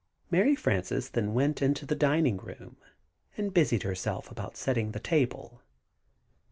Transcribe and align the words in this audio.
Mary 0.31 0.55
Frances 0.55 1.09
then 1.09 1.31
went 1.35 1.61
in 1.61 1.73
the 1.75 1.93
dining 1.93 2.37
room, 2.37 2.77
and 3.37 3.53
busied 3.53 3.83
herself 3.83 4.31
about 4.31 4.57
setting 4.57 4.93
the 4.93 4.99
table. 4.99 5.61